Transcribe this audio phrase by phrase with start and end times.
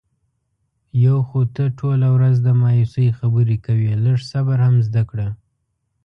[1.05, 3.91] یو خو ته ټوله ورځ د مایوسی خبرې کوې.
[4.05, 5.27] لږ صبر هم زده کړه.